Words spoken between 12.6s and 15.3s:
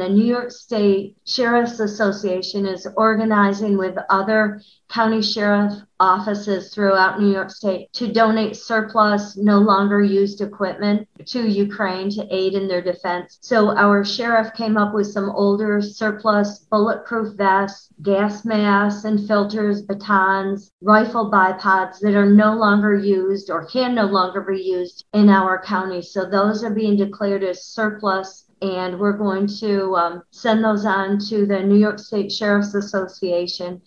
their defense. So our sheriff came up with some